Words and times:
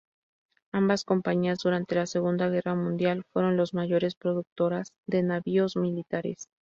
Ambas 0.71 1.05
compañías, 1.05 1.59
durante 1.59 1.93
la 1.93 2.07
Segunda 2.07 2.49
Guerra 2.49 2.73
Mundial, 2.73 3.23
fueron 3.31 3.55
los 3.55 3.75
mayores 3.75 4.15
productoras 4.15 4.87
de 5.05 5.21
navíos 5.21 5.75
militares. 5.75 6.47